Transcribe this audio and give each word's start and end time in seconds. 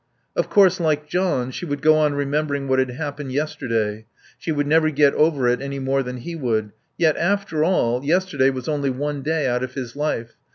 Of 0.35 0.49
course, 0.49 0.79
like 0.79 1.07
John, 1.07 1.51
she 1.51 1.63
would 1.63 1.83
go 1.83 1.95
on 1.95 2.15
remembering 2.15 2.67
what 2.67 2.79
had 2.79 2.89
happened 2.89 3.33
yesterday. 3.33 4.07
She 4.39 4.51
would 4.51 4.65
never 4.65 4.89
get 4.89 5.13
over 5.13 5.47
it 5.47 5.61
any 5.61 5.77
more 5.77 6.01
than 6.01 6.17
he 6.17 6.35
would. 6.35 6.71
Yet, 6.97 7.15
after 7.17 7.63
all, 7.63 8.03
yesterday 8.03 8.49
was 8.49 8.67
only 8.67 8.89
one 8.89 9.21
day 9.21 9.45
out 9.45 9.63
of 9.63 9.75
his 9.75 9.95
life. 9.95 10.31